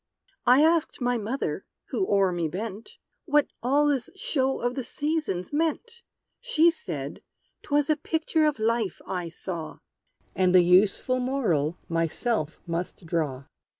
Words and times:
I 0.47 0.63
asked 0.63 0.99
my 0.99 1.19
mother, 1.19 1.63
who 1.89 2.07
o'er 2.09 2.31
me 2.31 2.47
bent, 2.47 2.97
What 3.25 3.45
all 3.61 3.85
this 3.85 4.09
show 4.15 4.59
of 4.59 4.73
the 4.73 4.83
Seasons 4.83 5.53
meant? 5.53 6.01
She 6.39 6.71
said 6.71 7.21
'twas 7.61 7.87
a 7.87 7.95
picture 7.97 8.47
of 8.47 8.57
Life, 8.57 8.99
I 9.05 9.29
saw; 9.29 9.77
And 10.35 10.55
the 10.55 10.63
useful 10.63 11.19
moral 11.19 11.77
myself 11.87 12.59
must 12.65 13.05
draw! 13.05 13.43